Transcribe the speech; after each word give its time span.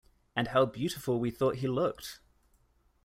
And 0.35 0.47
how 0.47 0.65
beautiful 0.65 1.19
we 1.19 1.29
thought 1.29 1.57
he 1.57 1.67
looked! 1.67 2.21